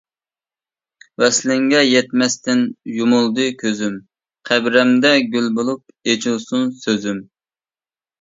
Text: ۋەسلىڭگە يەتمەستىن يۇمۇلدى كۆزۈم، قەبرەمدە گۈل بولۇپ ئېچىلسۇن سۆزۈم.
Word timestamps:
ۋەسلىڭگە 1.23 1.81
يەتمەستىن 1.87 2.63
يۇمۇلدى 2.91 3.45
كۆزۈم، 3.63 3.99
قەبرەمدە 4.51 5.11
گۈل 5.35 5.51
بولۇپ 5.61 6.11
ئېچىلسۇن 6.15 6.65
سۆزۈم. 6.87 7.21